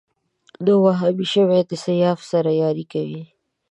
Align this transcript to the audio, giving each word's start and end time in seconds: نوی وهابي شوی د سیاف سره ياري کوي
نوی 0.65 0.79
وهابي 0.85 1.25
شوی 1.33 1.61
د 1.69 1.71
سیاف 1.85 2.19
سره 2.31 2.49
ياري 2.61 2.85
کوي 2.93 3.23